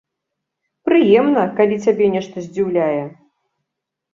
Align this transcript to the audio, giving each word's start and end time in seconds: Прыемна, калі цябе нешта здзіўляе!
Прыемна, 0.87 1.43
калі 1.61 1.75
цябе 1.87 2.05
нешта 2.15 2.37
здзіўляе! 2.47 3.03